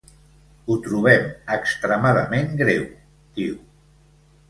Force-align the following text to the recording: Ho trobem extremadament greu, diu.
Ho 0.71 0.77
trobem 0.87 1.27
extremadament 1.57 2.53
greu, 2.65 2.91
diu. 3.41 3.65